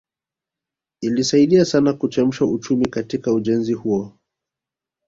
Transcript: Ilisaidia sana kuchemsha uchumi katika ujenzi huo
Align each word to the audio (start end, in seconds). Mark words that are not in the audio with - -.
Ilisaidia 1.01 1.65
sana 1.65 1.93
kuchemsha 1.93 2.45
uchumi 2.45 2.85
katika 2.85 3.33
ujenzi 3.33 3.73
huo 3.73 4.13